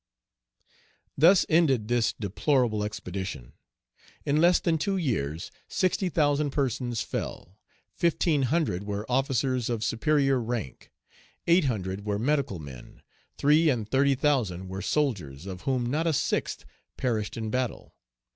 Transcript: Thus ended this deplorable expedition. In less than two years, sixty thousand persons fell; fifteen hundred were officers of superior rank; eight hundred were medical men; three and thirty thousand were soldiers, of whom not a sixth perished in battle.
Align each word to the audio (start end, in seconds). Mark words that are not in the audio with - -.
Thus 1.15 1.45
ended 1.47 1.87
this 1.87 2.11
deplorable 2.11 2.83
expedition. 2.83 3.53
In 4.25 4.41
less 4.41 4.59
than 4.59 4.79
two 4.79 4.97
years, 4.97 5.51
sixty 5.67 6.09
thousand 6.09 6.49
persons 6.49 7.03
fell; 7.03 7.59
fifteen 7.93 8.41
hundred 8.49 8.83
were 8.83 9.05
officers 9.07 9.69
of 9.69 9.83
superior 9.83 10.41
rank; 10.41 10.91
eight 11.45 11.65
hundred 11.65 12.03
were 12.03 12.17
medical 12.17 12.57
men; 12.57 13.03
three 13.37 13.69
and 13.69 13.87
thirty 13.87 14.15
thousand 14.15 14.69
were 14.69 14.81
soldiers, 14.81 15.45
of 15.45 15.61
whom 15.69 15.85
not 15.85 16.07
a 16.07 16.13
sixth 16.13 16.65
perished 16.97 17.37
in 17.37 17.51
battle. 17.51 17.93